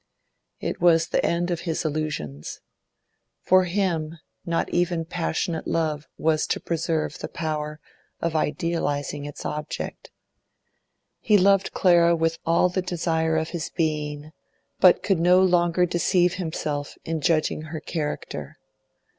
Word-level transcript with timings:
It 0.59 0.81
was 0.81 1.09
the 1.09 1.23
end 1.23 1.51
of 1.51 1.59
his 1.69 1.85
illusions. 1.85 2.59
For 3.43 3.65
him 3.65 4.17
not 4.47 4.67
even 4.71 5.05
passionate 5.05 5.67
love 5.67 6.07
was 6.17 6.47
to 6.47 6.59
preserve 6.59 7.19
the 7.19 7.27
power 7.27 7.79
of 8.19 8.35
idealising 8.35 9.25
its 9.25 9.45
object. 9.45 10.09
He 11.19 11.37
loved 11.37 11.73
Clara 11.73 12.15
with 12.15 12.39
all 12.47 12.67
the 12.67 12.81
desire 12.81 13.37
of 13.37 13.49
his 13.49 13.69
being, 13.69 14.31
but 14.79 15.03
could 15.03 15.19
no 15.19 15.39
longer 15.39 15.85
deceive 15.85 16.33
himself 16.41 16.95
in 17.05 17.21
judging 17.21 17.61
her 17.69 17.79
character. 17.79 18.57